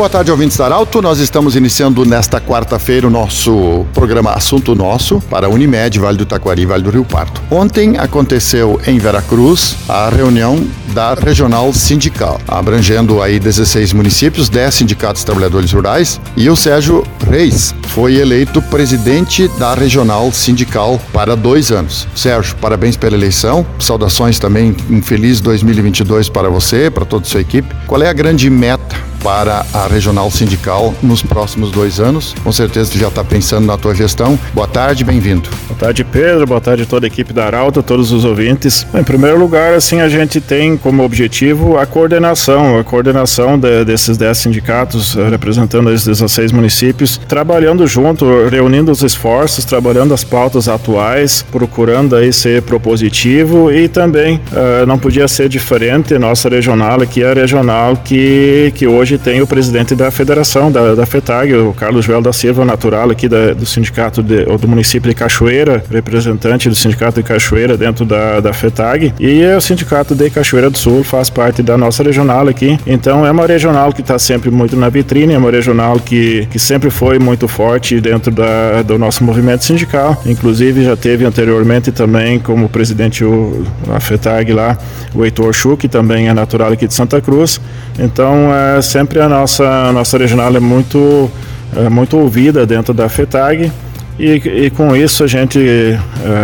Boa 0.00 0.08
tarde, 0.08 0.30
ouvintes 0.30 0.56
da 0.56 0.64
Arauto. 0.64 1.02
Nós 1.02 1.18
estamos 1.18 1.54
iniciando 1.56 2.06
nesta 2.06 2.40
quarta-feira 2.40 3.06
o 3.06 3.10
nosso 3.10 3.84
programa 3.92 4.32
Assunto 4.32 4.74
Nosso 4.74 5.20
para 5.28 5.46
Unimed, 5.46 5.98
Vale 5.98 6.16
do 6.16 6.24
Taquari, 6.24 6.64
Vale 6.64 6.82
do 6.82 6.88
Rio 6.88 7.04
Pardo. 7.04 7.38
Ontem 7.50 7.98
aconteceu 7.98 8.80
em 8.86 8.98
Veracruz 8.98 9.76
a 9.86 10.08
reunião 10.08 10.66
da 10.94 11.12
Regional 11.12 11.70
Sindical, 11.74 12.40
abrangendo 12.48 13.20
aí 13.20 13.38
16 13.38 13.92
municípios, 13.92 14.48
10 14.48 14.74
sindicatos 14.74 15.22
trabalhadores 15.22 15.70
rurais, 15.70 16.18
e 16.34 16.48
o 16.48 16.56
Sérgio 16.56 17.04
Reis 17.28 17.74
foi 17.88 18.14
eleito 18.14 18.62
presidente 18.62 19.48
da 19.58 19.74
Regional 19.74 20.32
Sindical 20.32 20.98
para 21.12 21.36
dois 21.36 21.70
anos. 21.70 22.08
Sérgio, 22.16 22.56
parabéns 22.56 22.96
pela 22.96 23.16
eleição, 23.16 23.66
saudações 23.78 24.38
também, 24.38 24.74
um 24.88 25.02
feliz 25.02 25.42
2022 25.42 26.30
para 26.30 26.48
você, 26.48 26.90
para 26.90 27.04
toda 27.04 27.26
a 27.26 27.28
sua 27.28 27.42
equipe. 27.42 27.68
Qual 27.86 28.00
é 28.00 28.08
a 28.08 28.14
grande 28.14 28.48
meta 28.48 29.09
para 29.22 29.64
a 29.72 29.86
regional 29.86 30.30
sindical 30.30 30.94
nos 31.02 31.22
próximos 31.22 31.70
dois 31.70 32.00
anos. 32.00 32.34
Com 32.42 32.52
certeza 32.52 32.92
tu 32.92 32.98
já 32.98 33.08
está 33.08 33.22
pensando 33.22 33.66
na 33.66 33.76
tua 33.76 33.94
gestão. 33.94 34.38
Boa 34.52 34.68
tarde, 34.68 35.04
bem-vindo. 35.04 35.48
Boa 35.68 35.78
tarde, 35.78 36.04
Pedro. 36.04 36.46
Boa 36.46 36.60
tarde 36.60 36.86
toda 36.86 37.06
a 37.06 37.08
equipe 37.08 37.32
da 37.32 37.46
Arauto, 37.46 37.82
todos 37.82 38.12
os 38.12 38.24
ouvintes. 38.24 38.86
Em 38.94 39.04
primeiro 39.04 39.38
lugar, 39.38 39.74
assim, 39.74 40.00
a 40.00 40.08
gente 40.08 40.40
tem 40.40 40.76
como 40.76 41.02
objetivo 41.04 41.78
a 41.78 41.86
coordenação, 41.86 42.78
a 42.78 42.84
coordenação 42.84 43.58
de, 43.58 43.84
desses 43.84 44.16
10 44.16 44.36
sindicatos 44.36 45.16
eh, 45.16 45.28
representando 45.28 45.90
esses 45.92 46.06
16 46.06 46.52
municípios, 46.52 47.18
trabalhando 47.28 47.86
junto, 47.86 48.26
reunindo 48.48 48.90
os 48.90 49.02
esforços, 49.02 49.64
trabalhando 49.64 50.12
as 50.14 50.24
pautas 50.24 50.68
atuais, 50.68 51.44
procurando 51.50 52.16
aí 52.16 52.32
ser 52.32 52.62
propositivo 52.62 53.70
e 53.72 53.88
também 53.88 54.40
uh, 54.52 54.86
não 54.86 54.98
podia 54.98 55.26
ser 55.28 55.48
diferente. 55.48 56.18
Nossa 56.18 56.48
regional 56.48 57.00
aqui 57.00 57.22
é 57.22 57.30
a 57.30 57.34
regional 57.34 57.96
que, 57.96 58.72
que 58.74 58.86
hoje 58.86 59.09
tem 59.18 59.40
o 59.40 59.46
presidente 59.46 59.94
da 59.94 60.10
federação, 60.10 60.70
da, 60.70 60.94
da 60.94 61.06
FETAG, 61.06 61.54
o 61.54 61.72
Carlos 61.72 62.04
Joel 62.04 62.22
da 62.22 62.32
Silva, 62.32 62.64
natural 62.64 63.10
aqui 63.10 63.28
da, 63.28 63.52
do 63.52 63.66
sindicato 63.66 64.22
de, 64.22 64.44
do 64.44 64.68
município 64.68 65.08
de 65.08 65.14
Cachoeira, 65.14 65.82
representante 65.90 66.68
do 66.68 66.74
sindicato 66.74 67.20
de 67.20 67.26
Cachoeira 67.26 67.76
dentro 67.76 68.04
da, 68.04 68.40
da 68.40 68.52
FETAG. 68.52 69.14
E 69.18 69.44
o 69.44 69.60
sindicato 69.60 70.14
de 70.14 70.30
Cachoeira 70.30 70.70
do 70.70 70.78
Sul 70.78 71.02
faz 71.04 71.30
parte 71.30 71.62
da 71.62 71.76
nossa 71.76 72.02
regional 72.02 72.48
aqui. 72.48 72.78
Então 72.86 73.26
é 73.26 73.30
uma 73.30 73.46
regional 73.46 73.92
que 73.92 74.00
está 74.00 74.18
sempre 74.18 74.50
muito 74.50 74.76
na 74.76 74.88
vitrine, 74.88 75.34
é 75.34 75.38
uma 75.38 75.50
regional 75.50 75.98
que, 75.98 76.46
que 76.50 76.58
sempre 76.58 76.90
foi 76.90 77.18
muito 77.18 77.48
forte 77.48 78.00
dentro 78.00 78.30
da, 78.30 78.82
do 78.82 78.98
nosso 78.98 79.24
movimento 79.24 79.64
sindical. 79.64 80.20
Inclusive 80.26 80.84
já 80.84 80.96
teve 80.96 81.24
anteriormente 81.24 81.90
também 81.90 82.38
como 82.38 82.68
presidente 82.68 83.24
o, 83.24 83.64
a 83.90 84.00
FETAG 84.00 84.52
lá, 84.52 84.78
o 85.14 85.24
Heitor 85.24 85.52
Chu, 85.52 85.76
que 85.76 85.88
também 85.88 86.28
é 86.28 86.34
natural 86.34 86.72
aqui 86.72 86.86
de 86.86 86.94
Santa 86.94 87.20
Cruz. 87.20 87.60
Então 87.98 88.54
é 88.54 88.80
sempre 88.80 88.99
sempre 89.00 89.18
a 89.18 89.28
nossa, 89.30 89.66
a 89.66 89.92
nossa 89.92 90.18
regional 90.18 90.54
é 90.54 90.60
muito, 90.60 91.30
é 91.74 91.88
muito 91.88 92.18
ouvida 92.18 92.66
dentro 92.66 92.92
da 92.92 93.08
FETAG 93.08 93.72
e, 94.18 94.30
e 94.66 94.70
com 94.70 94.94
isso 94.94 95.24
a 95.24 95.26
gente 95.26 95.58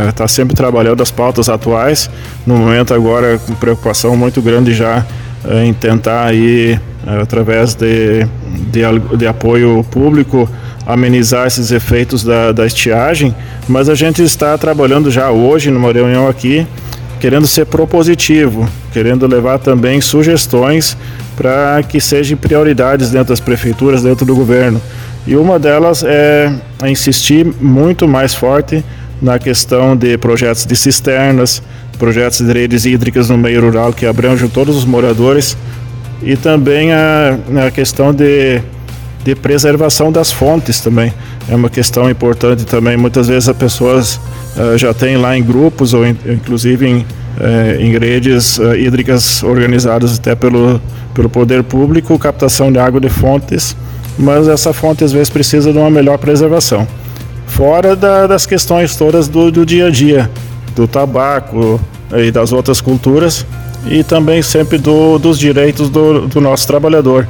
está 0.08 0.24
é, 0.24 0.26
sempre 0.26 0.56
trabalhando 0.56 1.02
as 1.02 1.10
pautas 1.10 1.50
atuais. 1.50 2.08
No 2.46 2.56
momento 2.56 2.94
agora 2.94 3.38
com 3.38 3.54
preocupação 3.54 4.16
muito 4.16 4.40
grande 4.40 4.72
já 4.72 5.04
é, 5.44 5.66
em 5.66 5.74
tentar 5.74 6.24
aí 6.24 6.80
é, 7.06 7.20
através 7.20 7.74
de, 7.74 8.26
de, 8.72 9.16
de, 9.18 9.26
apoio 9.26 9.84
público 9.90 10.48
amenizar 10.86 11.46
esses 11.46 11.70
efeitos 11.70 12.24
da, 12.24 12.52
da 12.52 12.64
estiagem, 12.64 13.34
mas 13.68 13.90
a 13.90 13.94
gente 13.94 14.22
está 14.22 14.56
trabalhando 14.56 15.10
já 15.10 15.30
hoje 15.30 15.70
numa 15.70 15.92
reunião 15.92 16.26
aqui 16.26 16.66
querendo 17.20 17.46
ser 17.46 17.66
propositivo, 17.66 18.68
querendo 18.92 19.26
levar 19.26 19.58
também 19.58 20.00
sugestões 20.00 20.96
para 21.36 21.82
que 21.82 22.00
sejam 22.00 22.36
prioridades 22.36 23.10
dentro 23.10 23.28
das 23.28 23.40
prefeituras, 23.40 24.02
dentro 24.02 24.24
do 24.24 24.34
governo. 24.34 24.80
E 25.26 25.36
uma 25.36 25.58
delas 25.58 26.02
é 26.04 26.50
insistir 26.86 27.46
muito 27.60 28.06
mais 28.08 28.34
forte 28.34 28.84
na 29.20 29.38
questão 29.38 29.96
de 29.96 30.16
projetos 30.18 30.64
de 30.64 30.76
cisternas, 30.76 31.62
projetos 31.98 32.40
de 32.40 32.52
redes 32.52 32.84
hídricas 32.84 33.28
no 33.28 33.36
meio 33.36 33.60
rural 33.60 33.92
que 33.92 34.06
abranjam 34.06 34.48
todos 34.48 34.76
os 34.76 34.84
moradores 34.84 35.56
e 36.22 36.36
também 36.36 36.92
a, 36.92 37.38
a 37.66 37.70
questão 37.70 38.12
de, 38.12 38.60
de 39.24 39.34
preservação 39.34 40.12
das 40.12 40.30
fontes 40.30 40.80
também. 40.80 41.12
É 41.48 41.54
uma 41.54 41.70
questão 41.70 42.08
importante 42.10 42.64
também. 42.64 42.96
Muitas 42.96 43.28
vezes 43.28 43.48
as 43.48 43.56
pessoas 43.56 44.20
uh, 44.56 44.76
já 44.76 44.92
têm 44.92 45.16
lá 45.16 45.36
em 45.36 45.42
grupos 45.42 45.94
ou 45.94 46.06
in, 46.06 46.16
inclusive 46.26 46.86
em, 46.86 47.06
uh, 47.38 47.80
em 47.80 47.98
redes 47.98 48.58
uh, 48.58 48.74
hídricas 48.74 49.42
organizadas 49.42 50.18
até 50.18 50.34
pelo 50.34 50.80
pelo 51.16 51.30
poder 51.30 51.62
público, 51.62 52.18
captação 52.18 52.70
de 52.70 52.78
água 52.78 53.00
de 53.00 53.08
fontes, 53.08 53.74
mas 54.18 54.46
essa 54.48 54.74
fonte 54.74 55.02
às 55.02 55.12
vezes 55.12 55.30
precisa 55.30 55.72
de 55.72 55.78
uma 55.78 55.90
melhor 55.90 56.18
preservação. 56.18 56.86
Fora 57.46 57.96
da, 57.96 58.26
das 58.26 58.44
questões 58.44 58.94
todas 58.96 59.26
do, 59.26 59.50
do 59.50 59.64
dia 59.64 59.86
a 59.86 59.90
dia, 59.90 60.30
do 60.74 60.86
tabaco 60.86 61.80
e 62.14 62.30
das 62.30 62.52
outras 62.52 62.82
culturas, 62.82 63.46
e 63.86 64.04
também 64.04 64.42
sempre 64.42 64.76
do, 64.76 65.18
dos 65.18 65.38
direitos 65.38 65.88
do, 65.88 66.26
do 66.26 66.38
nosso 66.38 66.66
trabalhador 66.66 67.26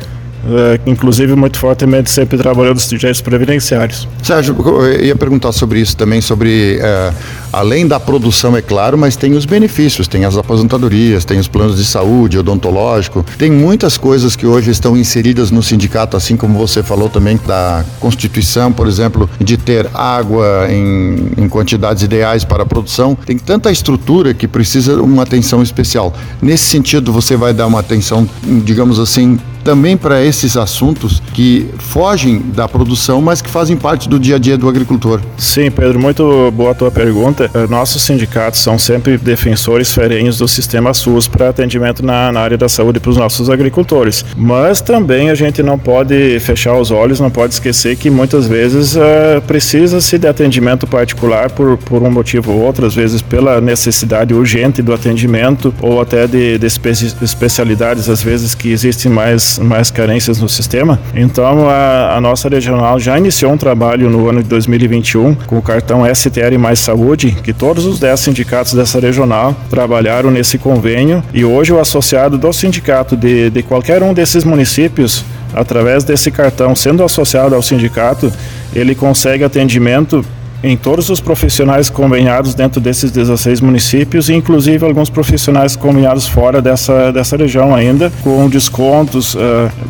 é, 0.48 0.80
inclusive 0.86 1.34
muito 1.34 1.58
fortemente 1.58 2.10
sempre 2.10 2.38
trabalhando 2.38 2.74
nos 2.74 2.88
direitos 2.88 3.20
previdenciários. 3.20 4.08
Sérgio, 4.22 4.56
eu 4.58 5.04
ia 5.04 5.16
perguntar 5.16 5.52
sobre 5.52 5.80
isso 5.80 5.96
também, 5.96 6.20
sobre 6.20 6.78
é, 6.80 7.12
além 7.52 7.86
da 7.86 7.98
produção, 7.98 8.56
é 8.56 8.62
claro, 8.62 8.96
mas 8.96 9.16
tem 9.16 9.34
os 9.34 9.44
benefícios, 9.44 10.06
tem 10.06 10.24
as 10.24 10.36
aposentadorias, 10.36 11.24
tem 11.24 11.38
os 11.38 11.48
planos 11.48 11.76
de 11.76 11.84
saúde, 11.84 12.38
odontológico, 12.38 13.24
tem 13.38 13.50
muitas 13.50 13.96
coisas 13.96 14.36
que 14.36 14.46
hoje 14.46 14.70
estão 14.70 14.96
inseridas 14.96 15.50
no 15.50 15.62
sindicato, 15.62 16.16
assim 16.16 16.36
como 16.36 16.58
você 16.58 16.82
falou 16.82 17.08
também 17.08 17.38
da 17.46 17.84
Constituição, 18.00 18.72
por 18.72 18.86
exemplo, 18.86 19.28
de 19.40 19.56
ter 19.56 19.88
água 19.94 20.66
em, 20.70 21.30
em 21.36 21.48
quantidades 21.48 22.02
ideais 22.02 22.44
para 22.44 22.62
a 22.62 22.66
produção. 22.66 23.16
Tem 23.26 23.38
tanta 23.38 23.70
estrutura 23.70 24.34
que 24.34 24.46
precisa 24.46 25.00
uma 25.02 25.22
atenção 25.22 25.62
especial. 25.62 26.14
Nesse 26.40 26.64
sentido, 26.64 27.12
você 27.12 27.36
vai 27.36 27.52
dar 27.52 27.66
uma 27.66 27.80
atenção, 27.80 28.28
digamos 28.64 28.98
assim, 28.98 29.38
também 29.66 29.96
para 29.96 30.24
esses 30.24 30.56
assuntos 30.56 31.20
que 31.34 31.66
fogem 31.78 32.38
da 32.54 32.68
produção, 32.68 33.20
mas 33.20 33.42
que 33.42 33.50
fazem 33.50 33.76
parte 33.76 34.08
do 34.08 34.16
dia 34.16 34.36
a 34.36 34.38
dia 34.38 34.56
do 34.56 34.68
agricultor. 34.68 35.20
Sim, 35.36 35.72
Pedro, 35.72 35.98
muito 35.98 36.52
boa 36.52 36.70
a 36.70 36.74
tua 36.74 36.88
pergunta. 36.88 37.50
Eh, 37.52 37.66
nossos 37.68 38.00
sindicatos 38.02 38.60
são 38.60 38.78
sempre 38.78 39.18
defensores 39.18 39.92
ferrenhos 39.92 40.38
do 40.38 40.46
sistema 40.46 40.94
SUS 40.94 41.26
para 41.26 41.48
atendimento 41.48 42.06
na, 42.06 42.30
na, 42.30 42.40
área 42.42 42.56
da 42.56 42.68
saúde 42.68 43.00
para 43.00 43.10
os 43.10 43.16
nossos 43.16 43.50
agricultores. 43.50 44.24
Mas 44.36 44.80
também 44.80 45.30
a 45.30 45.34
gente 45.34 45.64
não 45.64 45.76
pode 45.76 46.38
fechar 46.38 46.78
os 46.78 46.92
olhos, 46.92 47.18
não 47.18 47.30
pode 47.30 47.54
esquecer 47.54 47.96
que 47.96 48.08
muitas 48.08 48.46
vezes 48.46 48.94
uh, 48.94 49.42
precisa-se 49.48 50.16
de 50.16 50.28
atendimento 50.28 50.86
particular 50.86 51.50
por, 51.50 51.76
por 51.78 52.04
um 52.04 52.10
motivo 52.10 52.52
ou 52.52 52.60
outro, 52.60 52.86
às 52.86 52.94
vezes 52.94 53.20
pela 53.20 53.60
necessidade 53.60 54.32
urgente 54.32 54.80
do 54.80 54.94
atendimento 54.94 55.74
ou 55.82 56.00
até 56.00 56.28
de, 56.28 56.56
de 56.56 56.66
espe 56.66 56.90
especialidades, 57.20 58.08
às 58.08 58.22
vezes 58.22 58.54
que 58.54 58.70
existem 58.70 59.10
mais 59.10 59.55
mais, 59.58 59.90
carências 59.90 60.40
no 60.40 60.48
sistema. 60.48 60.98
Então, 61.14 61.68
a, 61.68 62.16
a, 62.16 62.20
nossa 62.20 62.48
regional 62.48 62.98
já 62.98 63.18
iniciou 63.18 63.52
um 63.52 63.56
trabalho 63.56 64.10
no 64.10 64.28
ano 64.28 64.42
de 64.42 64.48
2021 64.48 65.34
com 65.46 65.58
o 65.58 65.62
cartão 65.62 66.02
STR 66.14 66.58
Mais 66.58 66.78
Saúde, 66.78 67.36
que 67.42 67.52
todos 67.52 67.84
os 67.84 67.98
10 67.98 68.18
sindicatos 68.20 68.74
dessa 68.74 69.00
regional 69.00 69.54
trabalharam 69.70 70.30
nesse 70.30 70.58
convênio 70.58 71.22
e 71.32 71.44
hoje 71.44 71.72
o 71.72 71.80
associado 71.80 72.38
do 72.38 72.52
sindicato 72.52 73.16
de, 73.16 73.50
de 73.50 73.62
qualquer 73.62 74.02
um 74.02 74.12
desses 74.12 74.44
municípios 74.44 75.24
através 75.54 76.04
desse 76.04 76.30
cartão, 76.30 76.74
sendo 76.74 77.02
associado 77.02 77.54
ao 77.54 77.62
sindicato, 77.62 78.32
ele 78.74 78.94
consegue 78.94 79.42
atendimento 79.42 80.24
em 80.62 80.76
todos 80.76 81.10
os 81.10 81.20
profissionais 81.20 81.90
convenhados 81.90 82.54
dentro 82.54 82.80
desses 82.80 83.10
16 83.10 83.60
municípios, 83.60 84.28
e 84.28 84.34
inclusive 84.34 84.84
alguns 84.84 85.10
profissionais 85.10 85.76
convenhados 85.76 86.26
fora 86.26 86.60
dessa, 86.60 87.12
dessa 87.12 87.36
região 87.36 87.74
ainda, 87.74 88.10
com 88.22 88.48
descontos 88.48 89.34
uh, 89.34 89.38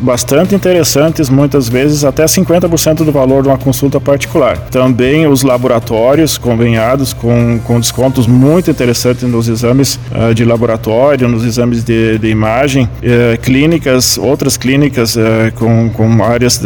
bastante 0.01 0.55
interessantes, 0.55 1.29
muitas 1.29 1.67
vezes 1.69 2.03
até 2.03 2.25
50% 2.25 3.03
do 3.03 3.11
valor 3.11 3.43
de 3.43 3.49
uma 3.49 3.57
consulta 3.57 3.99
particular. 3.99 4.57
Também 4.69 5.27
os 5.27 5.43
laboratórios 5.43 6.37
convenhados 6.37 7.13
com, 7.13 7.59
com 7.63 7.79
descontos 7.79 8.27
muito 8.27 8.69
interessantes 8.71 9.23
nos 9.23 9.47
exames 9.47 9.99
uh, 10.11 10.33
de 10.33 10.43
laboratório, 10.45 11.27
nos 11.27 11.43
exames 11.43 11.83
de, 11.83 12.17
de 12.17 12.27
imagem, 12.27 12.85
uh, 12.85 13.39
clínicas, 13.41 14.17
outras 14.17 14.57
clínicas 14.57 15.15
com, 15.55 15.89
com 15.89 16.23
áreas 16.23 16.61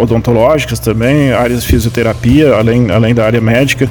odontológicas 0.00 0.78
também, 0.78 1.32
áreas 1.32 1.62
de 1.62 1.68
fisioterapia, 1.68 2.54
além, 2.54 2.90
além 2.90 3.14
da 3.14 3.24
área 3.24 3.40
médica, 3.46 3.88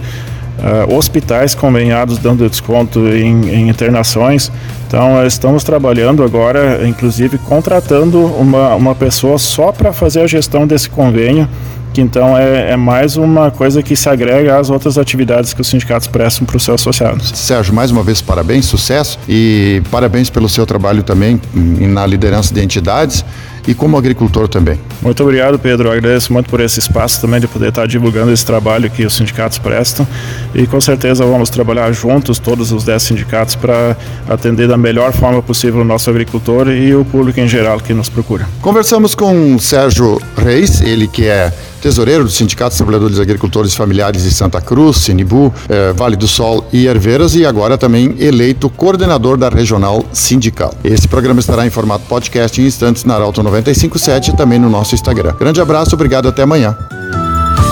uh, 0.60 0.94
hospitais 0.96 1.56
convenhados 1.56 2.18
dando 2.18 2.48
desconto 2.50 3.08
em, 3.08 3.50
em 3.50 3.70
internações. 3.70 4.52
Então, 4.88 5.16
uh, 5.16 5.26
estamos 5.26 5.64
trabalhando 5.64 6.24
agora, 6.24 6.88
inclusive, 6.88 7.38
contratando 7.38 8.26
uma, 8.26 8.76
uma 8.76 8.96
pessoa 8.96 9.38
só 9.38 9.72
para 9.72 9.94
fazer 9.94 10.22
a 10.22 10.28
gestão 10.28 10.68
desse 10.68 10.90
convênio 10.90 11.48
que 11.94 12.02
então 12.02 12.38
é, 12.38 12.72
é 12.72 12.76
mais 12.76 13.16
uma 13.16 13.50
coisa 13.50 13.82
que 13.82 13.96
se 13.96 14.10
agrega 14.10 14.60
às 14.60 14.70
outras 14.70 14.98
atividades 14.98 15.54
que 15.54 15.62
os 15.62 15.68
sindicatos 15.68 16.10
prestam 16.10 16.46
para 16.46 16.58
os 16.58 16.64
seus 16.64 16.82
associados. 16.82 17.30
Sérgio, 17.34 17.74
mais 17.74 17.90
uma 17.90 18.04
vez 18.04 18.22
parabéns, 18.22 18.66
sucesso 18.66 19.18
e 19.30 19.82
parabéns 19.90 20.30
pelo 20.30 20.50
seu 20.50 20.66
trabalho 20.66 21.04
também 21.04 21.40
na 21.54 22.06
liderança 22.06 22.54
de 22.54 22.62
entidades 22.62 23.24
e 23.68 23.74
como 23.74 23.98
agricultor 23.98 24.48
também. 24.48 24.80
Muito 25.02 25.22
obrigado, 25.24 25.58
Pedro. 25.60 25.90
Eu 25.90 25.94
agradeço 25.94 26.32
muito 26.32 26.50
por 26.50 26.60
esse 26.60 26.80
espaço 26.80 27.22
também 27.22 27.40
de 27.40 27.48
poder 27.48 27.70
estar 27.70 27.88
divulgando 27.88 28.32
esse 28.32 28.46
trabalho 28.46 28.90
que 28.90 29.06
os 29.06 29.14
sindicatos 29.14 29.58
prestam 29.58 30.08
e 30.54 30.66
com 30.68 30.80
certeza 30.80 31.26
vamos 31.26 31.50
trabalhar 31.50 31.92
juntos, 31.92 32.40
todos 32.40 32.72
os 32.72 32.84
10 32.84 33.02
sindicatos, 33.02 33.56
para 33.56 33.96
atender 34.30 34.68
da 34.68 34.78
melhor 34.78 35.14
forma 35.14 35.42
possível 35.42 35.82
o 35.82 35.86
nosso 35.86 36.10
agricultor 36.10 36.70
e 36.70 36.96
o 36.96 37.04
público 37.06 37.40
em 37.40 37.48
geral 37.48 37.80
que 37.80 37.94
nos 37.94 38.10
procura. 38.10 38.48
Conversamos 38.62 39.16
com 39.16 39.58
Sérgio 39.60 40.22
Reis, 40.38 40.82
ele 40.82 41.08
que 41.08 41.26
é 41.26 41.52
tesoureiro 41.86 42.24
do 42.24 42.32
Sindicato 42.32 42.72
dos 42.72 42.78
Trabalhadores 42.78 43.20
Agricultores 43.20 43.76
Familiares 43.76 44.24
de 44.24 44.32
Santa 44.32 44.60
Cruz, 44.60 44.98
Sinibu, 44.98 45.54
eh, 45.70 45.94
Vale 45.94 46.16
do 46.16 46.28
Sol 46.28 46.68
e 46.74 46.88
Herveiras 46.88 47.36
e 47.36 47.46
agora 47.46 47.78
também 47.78 48.16
eleito 48.18 48.72
coordenador 48.72 49.38
da 49.38 49.50
Regional 49.50 50.04
Sindical. 50.12 50.74
Esse 50.84 51.08
programa 51.08 51.40
estará 51.40 51.64
em 51.64 51.70
formato 51.70 52.06
podcast 52.08 52.60
em 52.60 52.66
instantes 52.66 53.04
na 53.04 53.14
Arauto 53.14 53.44
957 53.44 54.32
e 54.32 54.36
também 54.36 54.58
no 54.58 54.68
nosso 54.68 54.96
Instagram. 54.96 55.36
Grande 55.40 55.62
abraço, 55.62 55.94
obrigado 55.94 56.28
até 56.28 56.42
amanhã. 56.42 56.76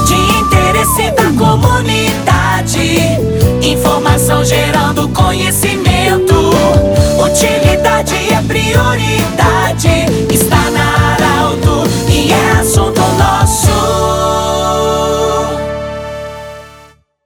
De 0.06 0.14
interesse 0.14 1.10
da 1.16 1.32
comunidade, 1.32 3.00
informação 3.64 4.46
gerando 4.46 5.10
conhecimento. 5.10 6.43